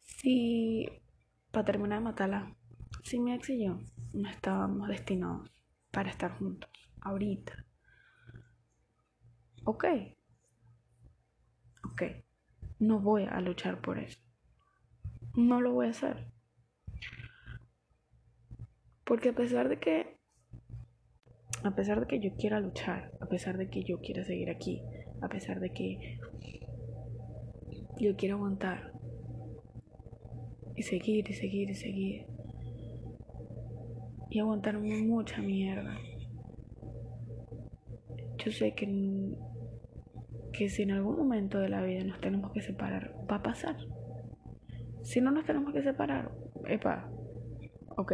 Si, 0.02 0.87
para 1.50 1.64
terminar 1.64 2.00
de 2.00 2.05
matarla, 2.05 2.55
si 3.02 3.19
mi 3.19 3.33
ex 3.33 3.49
y 3.49 3.64
yo 3.64 3.81
no 4.12 4.28
estábamos 4.28 4.88
destinados 4.88 5.50
para 5.90 6.11
estar 6.11 6.38
juntos 6.38 6.71
ahorita, 7.00 7.52
ok, 9.64 9.85
ok, 11.85 12.02
no 12.80 13.00
voy 13.00 13.25
a 13.25 13.40
luchar 13.40 13.80
por 13.80 13.99
eso. 13.99 14.21
no 15.37 15.61
lo 15.61 15.73
voy 15.73 15.87
a 15.87 15.90
hacer. 15.90 16.33
Porque 19.04 19.30
a 19.30 19.35
pesar 19.35 19.68
de 19.68 19.78
que, 19.78 20.18
a 21.64 21.75
pesar 21.75 22.00
de 22.00 22.07
que 22.07 22.21
yo 22.21 22.35
quiera 22.37 22.61
luchar, 22.61 23.12
a 23.21 23.26
pesar 23.26 23.57
de 23.57 23.71
que 23.71 23.85
yo 23.85 24.00
quiera 24.00 24.25
seguir 24.25 24.50
aquí, 24.50 24.83
a 25.23 25.28
pesar 25.28 25.61
de 25.61 25.73
que 25.73 26.18
yo 28.00 28.16
quiero 28.16 28.37
aguantar 28.37 28.92
y 30.76 30.83
seguir 30.83 31.28
y 31.30 31.35
seguir 31.35 31.71
y 31.71 31.75
seguir 31.75 32.26
y 34.30 34.40
aguantar 34.40 34.78
mucha 34.78 35.40
mierda. 35.40 35.97
Yo 38.38 38.52
sé 38.52 38.75
que, 38.75 39.35
que 40.52 40.68
si 40.68 40.82
en 40.82 40.92
algún 40.92 41.16
momento 41.16 41.58
de 41.58 41.68
la 41.68 41.82
vida 41.82 42.04
nos 42.04 42.20
tenemos 42.20 42.52
que 42.52 42.61
separar, 42.61 43.14
va 43.30 43.37
a 43.37 43.42
pasar. 43.42 43.76
Si 45.02 45.20
no 45.20 45.30
nos 45.30 45.47
tenemos 45.47 45.73
que 45.73 45.82
separar, 45.82 46.30
epa, 46.66 47.11
ok. 47.97 48.12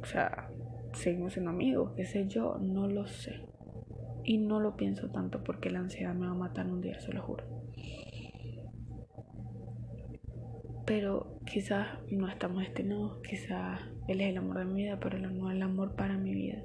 O 0.00 0.06
sea, 0.06 0.50
seguimos 0.94 1.34
siendo 1.34 1.50
amigos, 1.50 1.92
qué 1.96 2.04
sé 2.04 2.26
yo, 2.26 2.58
no 2.58 2.88
lo 2.88 3.06
sé. 3.06 3.44
Y 4.24 4.38
no 4.38 4.60
lo 4.60 4.76
pienso 4.76 5.10
tanto 5.10 5.42
porque 5.42 5.70
la 5.70 5.80
ansiedad 5.80 6.14
me 6.14 6.26
va 6.26 6.32
a 6.32 6.36
matar 6.36 6.66
un 6.66 6.80
día, 6.80 7.00
se 7.00 7.12
lo 7.12 7.22
juro. 7.22 7.44
Pero 10.84 11.37
quizás 11.48 11.88
no 12.10 12.28
estamos 12.28 12.62
destinados, 12.62 13.20
quizás 13.26 13.80
él 14.06 14.20
es 14.20 14.30
el 14.30 14.38
amor 14.38 14.58
de 14.58 14.64
mi 14.66 14.82
vida, 14.82 15.00
pero 15.00 15.18
no 15.18 15.50
es 15.50 15.56
el 15.56 15.62
amor 15.62 15.94
para 15.96 16.16
mi 16.16 16.34
vida. 16.34 16.62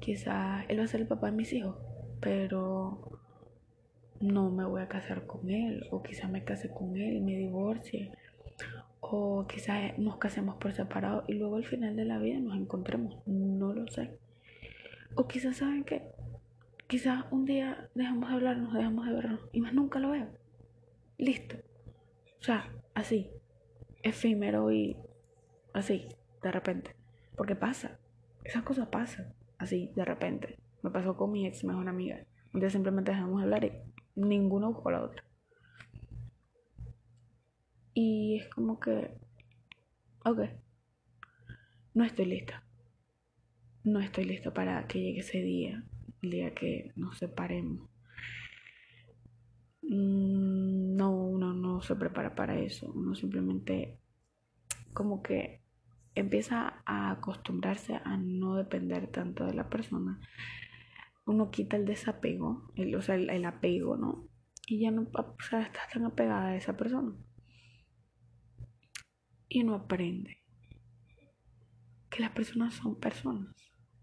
Quizás 0.00 0.64
él 0.68 0.80
va 0.80 0.84
a 0.84 0.88
ser 0.88 1.02
el 1.02 1.06
papá 1.06 1.26
de 1.26 1.36
mis 1.36 1.52
hijos, 1.52 1.76
pero 2.20 3.20
no 4.20 4.50
me 4.50 4.64
voy 4.64 4.82
a 4.82 4.88
casar 4.88 5.26
con 5.26 5.50
él, 5.50 5.86
o 5.90 6.02
quizás 6.02 6.30
me 6.30 6.44
case 6.44 6.70
con 6.70 6.96
él 6.96 7.16
y 7.16 7.20
me 7.20 7.36
divorcie, 7.36 8.12
o 9.00 9.46
quizás 9.46 9.98
nos 9.98 10.16
casemos 10.16 10.56
por 10.56 10.72
separado 10.72 11.24
y 11.28 11.34
luego 11.34 11.56
al 11.56 11.64
final 11.64 11.96
de 11.96 12.04
la 12.04 12.18
vida 12.18 12.38
nos 12.38 12.56
encontremos, 12.56 13.22
no 13.26 13.74
lo 13.74 13.86
sé. 13.88 14.18
O 15.14 15.26
quizás 15.28 15.58
saben 15.58 15.84
que 15.84 16.02
quizás 16.86 17.24
un 17.30 17.44
día 17.44 17.90
dejamos 17.94 18.30
de 18.30 18.34
hablarnos, 18.34 18.72
dejamos 18.72 19.06
de 19.06 19.12
vernos 19.12 19.40
y 19.52 19.60
más 19.60 19.74
nunca 19.74 19.98
lo 19.98 20.10
veo. 20.10 20.28
Listo. 21.18 21.56
O 22.40 22.42
sea, 22.42 22.72
así, 22.94 23.30
efímero 24.02 24.70
y 24.70 24.96
así, 25.72 26.06
de 26.42 26.52
repente. 26.52 26.96
Porque 27.36 27.56
pasa, 27.56 27.98
esas 28.44 28.62
cosas 28.62 28.88
pasan, 28.88 29.34
así, 29.58 29.92
de 29.94 30.04
repente. 30.04 30.58
Me 30.82 30.90
pasó 30.90 31.16
con 31.16 31.32
mi 31.32 31.46
ex 31.46 31.64
mejor 31.64 31.88
amiga. 31.88 32.26
Día 32.52 32.70
simplemente 32.70 33.12
dejamos 33.12 33.38
de 33.38 33.44
hablar 33.44 33.64
y 33.64 33.72
ninguno 34.16 34.72
buscó 34.72 34.88
a 34.88 34.92
la 34.92 35.04
otra. 35.04 35.24
Y 37.94 38.38
es 38.38 38.48
como 38.48 38.80
que, 38.80 39.18
ok, 40.24 40.40
no 41.94 42.04
estoy 42.04 42.26
lista. 42.26 42.64
No 43.84 44.00
estoy 44.00 44.24
lista 44.24 44.52
para 44.52 44.86
que 44.86 45.00
llegue 45.00 45.20
ese 45.20 45.42
día, 45.42 45.84
el 46.22 46.30
día 46.30 46.54
que 46.54 46.92
nos 46.96 47.18
separemos. 47.18 47.88
Mm, 49.82 50.96
no, 50.96 51.10
uno 51.12 51.49
se 51.82 51.96
prepara 51.96 52.34
para 52.34 52.58
eso. 52.58 52.90
Uno 52.92 53.14
simplemente 53.14 53.98
como 54.92 55.22
que 55.22 55.62
empieza 56.14 56.82
a 56.84 57.10
acostumbrarse 57.12 57.94
a 58.04 58.16
no 58.16 58.56
depender 58.56 59.06
tanto 59.08 59.46
de 59.46 59.54
la 59.54 59.68
persona 59.68 60.20
uno 61.30 61.50
quita 61.50 61.76
el 61.76 61.86
desapego, 61.86 62.72
el, 62.74 62.94
o 62.94 63.02
sea, 63.02 63.14
el, 63.14 63.44
apego, 63.44 63.96
¿no? 63.96 64.28
Y 64.66 64.80
ya 64.80 64.90
no 64.90 65.02
o 65.02 65.36
sea, 65.48 65.62
estás 65.62 65.88
tan 65.92 66.04
apegada 66.04 66.48
a 66.48 66.56
esa 66.56 66.76
persona. 66.76 67.14
Y 69.48 69.62
uno 69.62 69.74
aprende 69.74 70.38
que 72.08 72.20
las 72.20 72.32
personas 72.32 72.74
son 72.74 72.98
personas, 72.98 73.54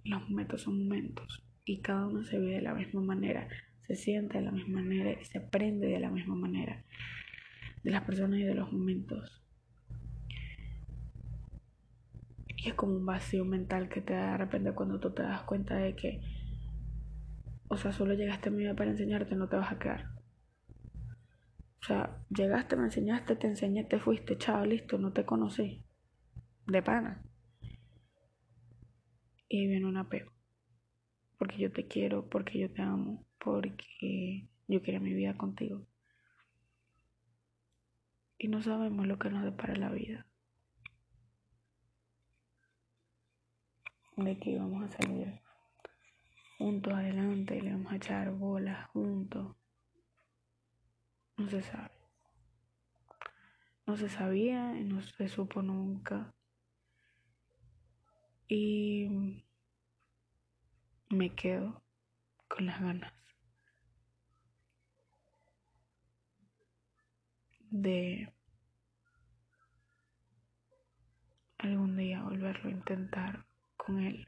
los 0.03 0.21
momentos 0.29 0.61
son 0.61 0.79
momentos, 0.79 1.45
y 1.65 1.81
cada 1.81 2.07
uno 2.07 2.23
se 2.23 2.39
vive 2.39 2.55
de 2.55 2.61
la 2.61 2.73
misma 2.73 3.01
manera, 3.01 3.47
se 3.81 3.95
siente 3.95 4.37
de 4.37 4.45
la 4.45 4.51
misma 4.51 4.81
manera 4.81 5.19
y 5.19 5.25
se 5.25 5.39
aprende 5.39 5.87
de 5.87 5.99
la 5.99 6.09
misma 6.09 6.35
manera 6.35 6.85
de 7.83 7.91
las 7.91 8.03
personas 8.03 8.39
y 8.39 8.43
de 8.43 8.55
los 8.55 8.71
momentos. 8.71 9.41
Y 12.57 12.69
es 12.69 12.73
como 12.73 12.95
un 12.95 13.05
vacío 13.05 13.45
mental 13.45 13.89
que 13.89 14.01
te 14.01 14.13
da 14.13 14.31
de 14.31 14.37
repente 14.37 14.71
cuando 14.73 14.99
tú 14.99 15.11
te 15.11 15.23
das 15.23 15.43
cuenta 15.43 15.75
de 15.75 15.95
que 15.95 16.21
o 17.69 17.75
sea, 17.75 17.91
solo 17.91 18.13
llegaste 18.13 18.49
a 18.49 18.51
mi 18.51 18.59
vida 18.59 18.75
para 18.75 18.91
enseñarte, 18.91 19.35
no 19.35 19.49
te 19.49 19.57
vas 19.57 19.71
a 19.71 19.79
quedar. 19.79 20.05
O 21.81 21.85
sea, 21.85 22.25
llegaste, 22.29 22.75
me 22.75 22.85
enseñaste, 22.85 23.35
te 23.35 23.47
enseñé, 23.47 23.83
te 23.83 23.99
fuiste, 23.99 24.37
chao, 24.37 24.65
listo, 24.65 24.97
no 24.97 25.11
te 25.11 25.25
conocí. 25.25 25.83
De 26.65 26.81
pana. 26.81 27.23
Y 29.49 29.59
ahí 29.59 29.67
viene 29.67 29.85
un 29.85 29.97
apego. 29.97 30.31
Porque 31.37 31.57
yo 31.57 31.71
te 31.71 31.87
quiero, 31.87 32.27
porque 32.29 32.59
yo 32.59 32.71
te 32.71 32.81
amo, 32.81 33.25
porque 33.37 34.47
yo 34.67 34.81
quiero 34.81 35.01
mi 35.01 35.13
vida 35.13 35.37
contigo. 35.37 35.85
Y 38.39 38.47
no 38.49 38.61
sabemos 38.61 39.07
lo 39.07 39.17
que 39.17 39.29
nos 39.29 39.43
depara 39.43 39.75
la 39.75 39.89
vida. 39.89 40.27
De 44.15 44.37
qué 44.39 44.57
vamos 44.57 44.83
a 44.83 44.97
salir 44.97 45.41
juntos 46.57 46.93
adelante, 46.93 47.61
le 47.61 47.71
vamos 47.71 47.91
a 47.91 47.97
echar 47.97 48.31
bolas 48.31 48.87
juntos. 48.89 49.55
No 51.37 51.49
se 51.49 51.61
sabe. 51.61 51.91
No 53.85 53.95
se 53.95 54.09
sabía 54.09 54.77
y 54.77 54.83
no 54.83 55.01
se 55.01 55.29
supo 55.29 55.61
nunca. 55.61 56.33
Y 58.47 59.43
me 61.09 61.33
quedo 61.35 61.83
con 62.47 62.65
las 62.65 62.81
ganas 62.81 63.13
de 67.69 68.33
algún 71.57 71.97
día 71.97 72.23
volverlo 72.23 72.69
a 72.69 72.73
intentar 72.73 73.45
con 73.75 74.01
él. 74.01 74.27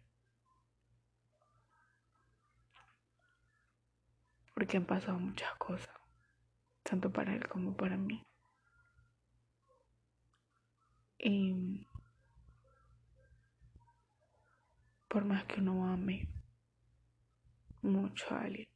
porque 4.60 4.76
han 4.76 4.86
pasado 4.86 5.18
muchas 5.18 5.56
cosas, 5.56 5.96
tanto 6.84 7.10
para 7.14 7.34
él 7.34 7.48
como 7.48 7.78
para 7.78 7.96
mí. 7.96 8.22
Y 11.18 11.88
por 15.08 15.24
más 15.24 15.46
que 15.46 15.62
uno 15.62 15.90
ame 15.90 16.28
mucho 17.82 18.36
a 18.36 18.42
alguien, 18.42 18.69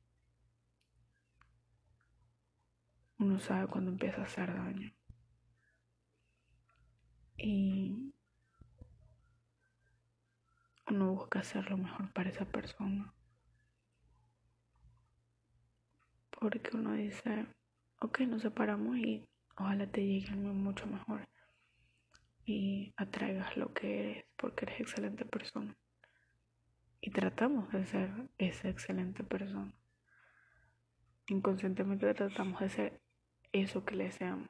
uno 3.24 3.40
sabe 3.40 3.68
cuando 3.68 3.92
empieza 3.92 4.22
a 4.22 4.26
hacer 4.26 4.54
daño. 4.54 4.94
Y 7.38 8.14
uno 10.88 11.14
busca 11.14 11.40
hacer 11.40 11.70
lo 11.70 11.78
mejor 11.78 12.12
para 12.14 12.30
esa 12.30 12.46
persona. 12.46 13.14
porque 16.44 16.76
uno 16.76 16.92
dice, 16.92 17.48
ok, 18.02 18.20
nos 18.28 18.42
separamos 18.42 18.98
y 18.98 19.26
ojalá 19.56 19.88
te 19.90 20.06
llegue 20.06 20.36
mucho 20.36 20.86
mejor 20.88 21.26
y 22.44 22.94
atraigas 22.98 23.56
lo 23.56 23.74
que 23.74 24.00
eres 24.02 24.26
porque 24.36 24.66
eres 24.66 24.82
excelente 24.82 25.24
persona. 25.24 25.78
Y 27.00 27.12
tratamos 27.12 27.72
de 27.72 27.86
ser 27.86 28.12
esa 28.38 28.68
excelente 28.68 29.24
persona. 29.24 29.74
Inconscientemente 31.28 32.14
tratamos 32.14 32.60
de 32.60 32.70
ser 32.70 33.02
eso 33.54 33.86
que 33.86 33.96
le 33.96 34.06
deseamos. 34.06 34.50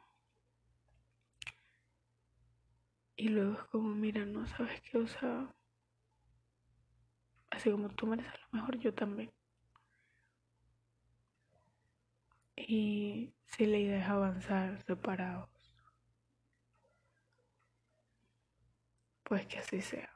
Y 3.15 3.29
luego 3.29 3.53
es 3.53 3.63
como, 3.65 3.89
mira, 3.93 4.25
no 4.25 4.45
sabes 4.47 4.81
qué, 4.81 4.97
o 4.97 5.07
sea, 5.07 5.53
así 7.51 7.69
como 7.71 7.89
tú 7.89 8.07
mereces 8.07 8.33
lo 8.51 8.59
mejor, 8.59 8.77
yo 8.79 8.93
también. 8.93 9.31
Y 12.55 13.33
si 13.45 13.65
la 13.65 13.77
idea 13.77 13.99
es 13.99 14.09
avanzar 14.09 14.81
separados, 14.83 15.49
pues 19.23 19.45
que 19.47 19.59
así 19.59 19.81
sea. 19.81 20.09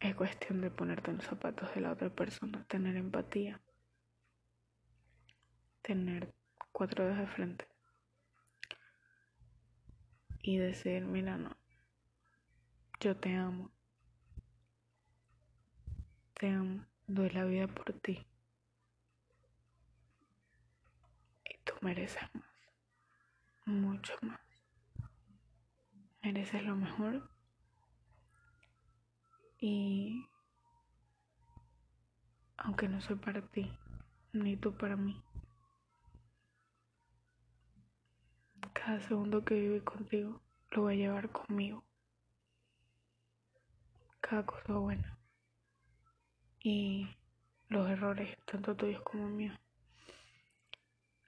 Es 0.00 0.14
cuestión 0.14 0.60
de 0.60 0.70
ponerte 0.70 1.10
en 1.10 1.18
los 1.18 1.26
zapatos 1.26 1.74
de 1.74 1.80
la 1.80 1.92
otra 1.92 2.08
persona, 2.10 2.64
tener 2.68 2.96
empatía, 2.96 3.60
tener 5.88 6.34
cuatro 6.70 7.02
dedos 7.02 7.18
de 7.18 7.26
frente 7.28 7.66
y 10.42 10.58
decir, 10.58 11.02
mira, 11.06 11.38
no, 11.38 11.56
yo 13.00 13.16
te 13.16 13.34
amo, 13.34 13.70
te 16.34 16.50
amo, 16.50 16.84
doy 17.06 17.30
la 17.30 17.44
vida 17.46 17.66
por 17.68 17.94
ti. 17.94 18.26
mereces 21.80 22.22
más. 22.34 22.44
mucho 23.64 24.14
más. 24.20 24.40
Mereces 26.22 26.62
lo 26.64 26.76
mejor 26.76 27.30
y 29.58 30.26
aunque 32.58 32.88
no 32.88 33.00
soy 33.00 33.16
para 33.16 33.40
ti, 33.42 33.72
ni 34.32 34.56
tú 34.56 34.76
para 34.76 34.96
mí. 34.96 35.22
Cada 38.88 39.02
segundo 39.02 39.44
que 39.44 39.52
vive 39.52 39.84
contigo 39.84 40.40
lo 40.70 40.80
voy 40.80 40.94
a 40.94 40.96
llevar 40.96 41.30
conmigo. 41.30 41.84
Cada 44.22 44.46
cosa 44.46 44.72
buena. 44.72 45.18
Y 46.60 47.06
los 47.68 47.86
errores, 47.90 48.34
tanto 48.46 48.74
tuyos 48.74 49.02
como 49.02 49.28
míos, 49.28 49.54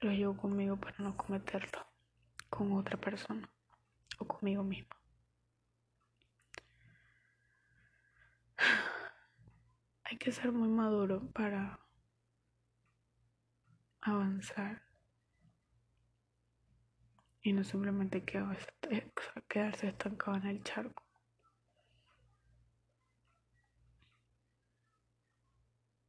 los 0.01 0.15
llevo 0.15 0.39
conmigo 0.39 0.79
para 0.79 0.97
no 1.01 1.15
cometerlos 1.15 1.85
con 2.49 2.73
otra 2.73 2.97
persona 2.97 3.47
o 4.19 4.25
conmigo 4.25 4.63
mismo. 4.65 4.97
Hay 10.05 10.17
que 10.17 10.33
ser 10.33 10.51
muy 10.51 10.71
maduro 10.71 11.31
para 11.35 11.79
avanzar 14.01 14.90
y 17.43 17.53
no 17.53 17.65
simplemente 17.65 18.25
quedarse 18.25 19.89
estancado 19.89 20.37
en 20.37 20.47
el 20.47 20.63
charco. 20.63 21.03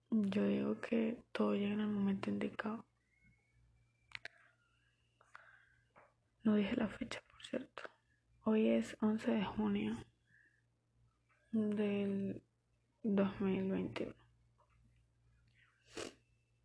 Yo 0.10 0.46
digo 0.46 0.80
que 0.82 1.24
todo 1.32 1.54
llega 1.56 1.74
en 1.74 1.80
el 1.80 1.88
momento 1.88 2.30
indicado. 2.30 2.86
No 6.44 6.56
dije 6.56 6.76
la 6.76 6.90
fecha, 6.90 7.22
por 7.30 7.42
cierto. 7.46 7.84
Hoy 8.44 8.68
es 8.68 8.98
11 9.00 9.32
de 9.32 9.46
junio 9.46 9.98
del 11.52 12.42
2021. 13.04 14.14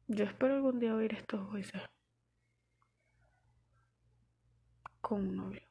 Yo 0.09 0.25
espero 0.25 0.55
algún 0.55 0.81
día 0.81 0.95
oír 0.95 1.13
estos 1.15 1.47
voices 1.49 1.83
con 5.07 5.21
un 5.21 5.37
novio. 5.37 5.63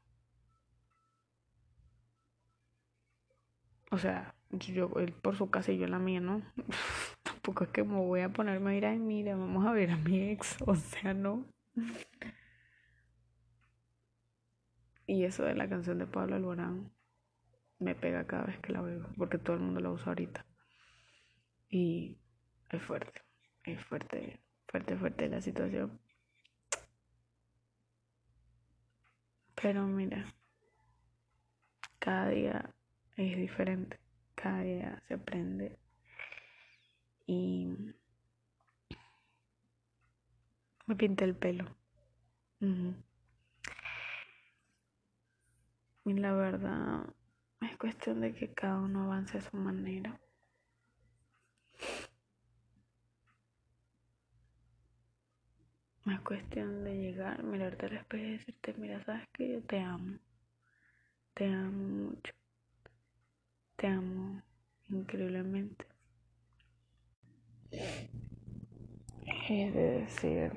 O 3.92 3.98
sea, 3.98 4.34
yo 4.52 4.90
él 4.98 5.12
por 5.12 5.36
su 5.36 5.50
casa 5.50 5.74
y 5.74 5.78
yo 5.78 5.88
la 5.88 6.00
mía, 6.00 6.22
¿no? 6.22 6.42
Tampoco 7.24 7.66
es 7.66 7.70
que 7.72 7.84
me 7.84 7.98
voy 7.98 8.22
a 8.22 8.30
ponerme 8.30 8.72
a 8.72 8.76
ir, 8.76 8.86
ay, 8.86 8.98
mira, 8.98 9.36
vamos 9.36 9.66
a 9.66 9.74
ver 9.74 9.92
a 9.92 9.98
mi 9.98 10.30
ex. 10.30 10.56
O 10.66 10.76
sea, 10.76 11.14
no. 11.14 11.46
Y 15.08 15.26
eso 15.26 15.44
de 15.44 15.56
la 15.56 15.68
canción 15.68 15.98
de 15.98 16.06
Pablo 16.08 16.36
Alborán 16.36 16.92
me 17.80 17.94
pega 17.96 18.26
cada 18.28 18.46
vez 18.46 18.60
que 18.60 18.72
la 18.72 18.82
veo, 18.82 19.06
porque 19.18 19.38
todo 19.38 19.58
el 19.58 19.64
mundo 19.64 19.82
la 19.82 19.92
usa 19.92 20.08
ahorita. 20.08 20.46
Y 21.70 22.18
es 22.72 22.82
fuerte, 22.82 23.22
es 23.66 23.84
fuerte, 23.84 24.40
fuerte, 24.68 24.96
fuerte 24.96 25.30
la 25.30 25.42
situación. 25.42 26.00
Pero 29.66 29.82
mira, 29.88 30.22
cada 31.98 32.30
día 32.30 32.70
es 33.18 33.36
diferente, 33.36 34.00
cada 34.36 34.62
día 34.62 35.02
se 35.08 35.16
aprende 35.16 35.80
y 37.26 37.74
me 40.86 40.96
pinté 40.96 41.26
el 41.26 41.36
pelo. 41.36 41.66
Y 42.60 42.94
la 46.14 46.34
verdad 46.34 47.12
es 47.62 47.76
cuestión 47.80 48.22
de 48.22 48.36
que 48.36 48.54
cada 48.54 48.78
uno 48.78 49.06
avance 49.06 49.40
a 49.40 49.42
su 49.42 49.58
manera. 49.58 50.22
Es 56.06 56.20
cuestión 56.20 56.84
de 56.84 56.96
llegar, 56.96 57.44
mirarte 57.44 57.88
al 57.88 57.94
espejo 57.94 58.24
y 58.24 58.32
decirte, 58.34 58.76
mira, 58.78 59.04
sabes 59.06 59.28
que 59.34 59.54
yo 59.54 59.62
te 59.64 59.80
amo. 59.80 60.20
Te 61.34 61.46
amo 61.48 62.12
mucho. 62.12 62.32
Te 63.76 63.88
amo 63.88 64.40
increíblemente. 64.88 65.86
Es 69.50 69.74
decir, 69.74 70.52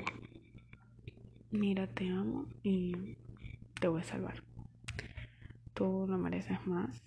mira, 1.51 1.87
te 1.87 2.11
amo 2.11 2.45
y 2.63 3.17
te 3.81 3.89
voy 3.89 4.03
a 4.03 4.05
salvar. 4.05 4.43
Tú 5.73 6.07
no 6.07 6.19
mereces 6.19 6.67
más 6.67 7.03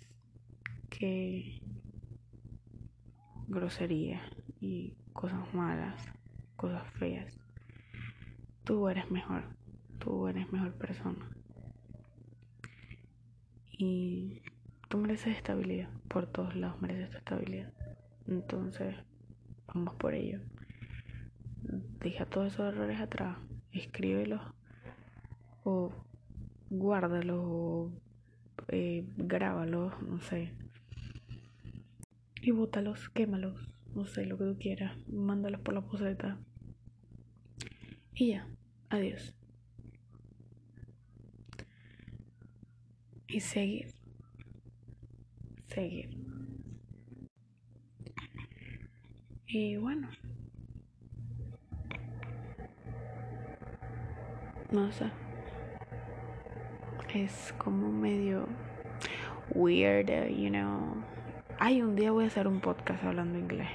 que 0.90 1.62
grosería 3.48 4.20
y 4.60 4.96
cosas 5.14 5.54
malas, 5.54 6.04
cosas 6.56 6.90
feas 6.94 7.41
tú 8.72 8.88
eres 8.88 9.12
mejor, 9.12 9.44
tú 10.00 10.30
eres 10.30 10.50
mejor 10.54 10.72
persona. 10.76 11.30
Y 13.70 14.44
tú 14.88 14.98
mereces 14.98 15.36
estabilidad, 15.36 15.90
por 16.08 16.26
todos 16.26 16.56
lados 16.56 16.82
mereces 16.82 17.14
estabilidad. 17.14 17.74
Entonces, 18.28 18.96
vamos 19.68 19.96
por 19.96 20.14
ello. 20.14 20.40
Deja 22.00 22.26
todos 22.26 22.54
esos 22.54 22.74
errores 22.74 23.02
atrás, 23.02 23.40
escríbelos 23.74 24.42
o 25.66 25.92
guárdalos 26.70 27.44
o 27.46 27.92
eh, 28.70 29.04
grábalos, 29.18 30.02
no 30.02 30.22
sé. 30.22 30.54
Y 32.42 32.52
bótalos, 32.52 33.10
quémalos, 33.10 33.68
no 33.94 34.06
sé, 34.06 34.26
lo 34.26 34.38
que 34.38 34.46
tú 34.46 34.58
quieras. 34.58 34.98
Mándalos 35.10 35.60
por 35.60 35.74
la 35.74 35.82
poseta. 35.82 36.40
Y 38.14 38.30
ya, 38.30 38.48
adiós. 38.92 39.34
Y 43.28 43.40
seguir. 43.40 43.88
Seguir. 45.68 46.10
Y 49.48 49.78
bueno. 49.78 50.10
No 54.72 54.92
sé. 54.92 55.10
Es 57.14 57.54
como 57.58 57.92
medio 57.92 58.48
weird, 59.54 60.10
you 60.30 60.50
know. 60.50 61.04
Ay, 61.60 61.82
un 61.82 61.96
día 61.96 62.12
voy 62.12 62.26
a 62.26 62.28
hacer 62.28 62.48
un 62.48 62.62
podcast 62.62 63.04
hablando 63.04 63.38
inglés. 63.38 63.70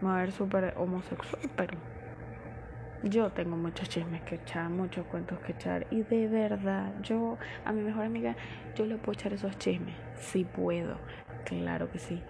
Me 0.00 0.10
a 0.10 0.16
ver 0.16 0.32
súper 0.32 0.74
homosexual, 0.76 1.50
pero 1.56 1.78
yo 3.04 3.30
tengo 3.30 3.56
muchos 3.56 3.88
chismes 3.88 4.22
que 4.22 4.36
echar, 4.36 4.70
muchos 4.70 5.06
cuentos 5.06 5.38
que 5.40 5.52
echar. 5.52 5.86
Y 5.90 6.02
de 6.02 6.26
verdad, 6.28 6.94
yo, 7.02 7.38
a 7.64 7.72
mi 7.72 7.82
mejor 7.82 8.04
amiga, 8.04 8.36
yo 8.74 8.86
le 8.86 8.96
puedo 8.96 9.12
echar 9.12 9.32
esos 9.32 9.56
chismes. 9.58 9.94
Si 10.16 10.44
puedo, 10.44 10.98
claro 11.44 11.90
que 11.90 11.98
sí. 11.98 12.22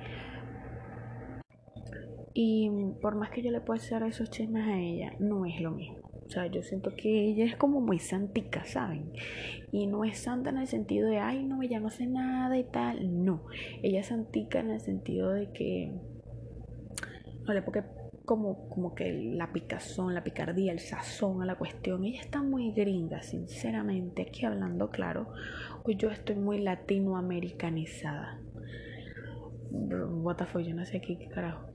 Y 2.35 2.69
por 3.01 3.15
más 3.15 3.31
que 3.31 3.43
yo 3.43 3.53
le 3.53 3.61
pueda 3.61 3.81
echar 3.81 4.03
esos 4.03 4.31
chismes 4.31 4.67
a 4.67 4.79
ella, 4.79 5.13
no 5.21 5.47
es 5.47 5.61
lo 5.61 5.71
mismo. 5.71 6.05
O 6.27 6.31
sea, 6.31 6.47
yo 6.47 6.63
siento 6.63 6.95
que 6.97 7.29
ella 7.29 7.45
es 7.45 7.55
como 7.55 7.81
muy 7.81 7.99
santica, 7.99 8.65
¿saben? 8.65 9.13
Y 9.71 9.87
no 9.87 10.05
es 10.05 10.19
santa 10.19 10.51
en 10.51 10.59
el 10.59 10.67
sentido 10.67 11.09
de, 11.09 11.19
ay, 11.19 11.45
no, 11.45 11.63
ella 11.63 11.79
no 11.81 11.89
hace 11.89 12.07
nada 12.07 12.59
y 12.59 12.65
tal. 12.65 13.25
No, 13.25 13.45
ella 13.83 14.01
es 14.01 14.07
santica 14.07 14.61
en 14.61 14.71
el 14.71 14.81
sentido 14.81 15.31
de 15.31 15.53
que, 15.53 15.93
vale, 17.47 17.63
porque 17.63 17.85
como, 18.25 18.69
como 18.69 18.95
que 18.95 19.13
la 19.13 19.53
picazón, 19.53 20.15
la 20.15 20.25
picardía, 20.25 20.73
el 20.73 20.79
sazón 20.79 21.43
a 21.43 21.47
la 21.47 21.57
cuestión. 21.57 22.05
Ella 22.05 22.21
está 22.21 22.43
muy 22.43 22.73
gringa, 22.73 23.23
sinceramente, 23.23 24.23
aquí 24.23 24.47
hablando 24.47 24.91
claro, 24.91 25.29
pues 25.83 25.99
yo 25.99 26.11
estoy 26.11 26.37
muy 26.37 26.61
latinoamericanizada. 26.61 28.41
What 29.71 30.37
the 30.37 30.47
fuck, 30.47 30.63
yo 30.63 30.75
no 30.75 30.85
sé 30.85 30.99
aquí 30.99 31.17
qué 31.17 31.29
carajo. 31.29 31.67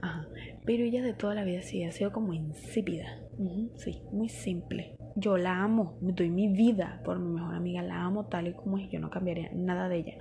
Ajá. 0.00 0.28
Pero 0.64 0.84
ella 0.84 1.02
de 1.02 1.12
toda 1.12 1.34
la 1.34 1.44
vida 1.44 1.60
sí 1.62 1.82
ha 1.82 1.92
sido 1.92 2.12
como 2.12 2.32
insípida. 2.32 3.06
sí, 3.76 4.02
muy 4.12 4.28
simple. 4.28 4.96
Yo 5.16 5.36
la 5.36 5.62
amo, 5.62 5.98
doy 6.00 6.30
mi 6.30 6.48
vida 6.48 7.00
por 7.04 7.18
mi 7.18 7.34
mejor 7.34 7.56
amiga, 7.56 7.82
la 7.82 8.02
amo 8.04 8.26
tal 8.26 8.46
y 8.46 8.52
como 8.54 8.78
es, 8.78 8.88
yo 8.90 9.00
no 9.00 9.10
cambiaría 9.10 9.50
nada 9.52 9.88
de 9.88 9.96
ella 9.96 10.18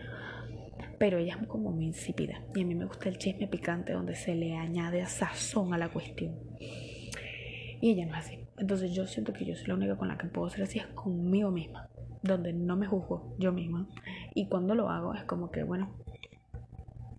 pero 0.98 1.18
ella 1.18 1.38
es 1.40 1.48
como 1.48 1.72
muy 1.72 1.86
insípida. 1.86 2.42
Y 2.56 2.62
a 2.62 2.66
mí 2.66 2.76
me 2.76 2.86
gusta 2.86 3.10
el 3.10 3.18
chisme 3.18 3.48
picante 3.48 3.94
donde 3.94 4.16
se 4.16 4.36
le 4.36 4.56
añade 4.56 5.06
sazón 5.06 5.74
a 5.74 5.78
la 5.78 5.90
cuestión. 5.90 6.36
Y 6.60 7.92
ella 7.92 8.06
no 8.06 8.14
es 8.14 8.26
así. 8.26 8.40
Entonces 8.58 8.94
yo 8.94 9.06
siento 9.06 9.34
que 9.34 9.46
yo 9.46 9.56
soy 9.56 9.68
la 9.68 9.76
única 9.76 9.98
con 9.98 10.08
la 10.08 10.18
que 10.18 10.28
puedo 10.28 10.50
ser 10.50 10.64
así, 10.64 10.80
es 10.80 10.88
conmigo 10.88 11.52
misma, 11.52 11.90
donde 12.24 12.54
no 12.54 12.76
me 12.76 12.88
juzgo 12.88 13.36
yo 13.38 13.52
misma. 13.52 13.88
Y 14.34 14.48
cuando 14.48 14.74
lo 14.74 14.90
hago 14.90 15.14
es 15.14 15.24
como 15.26 15.52
que, 15.52 15.64
bueno, 15.64 15.96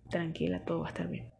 tranquila, 0.09 0.65
todo 0.65 0.81
va 0.81 0.87
a 0.87 0.89
estar 0.89 1.07
bien. 1.07 1.31